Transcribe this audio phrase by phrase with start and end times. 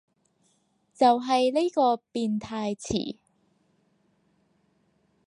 [0.95, 3.17] 就係呢個變態詞